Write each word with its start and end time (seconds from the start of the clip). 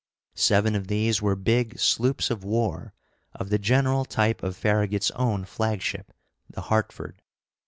Seven 0.33 0.73
of 0.75 0.87
these 0.87 1.21
were 1.21 1.35
big 1.35 1.77
sloops 1.77 2.31
of 2.31 2.43
war, 2.43 2.91
of 3.35 3.49
the 3.49 3.59
general 3.59 4.03
type 4.03 4.41
of 4.41 4.57
Farragut's 4.57 5.11
own 5.11 5.45
flagship, 5.45 6.11
the 6.49 6.61
Hartford. 6.61 7.21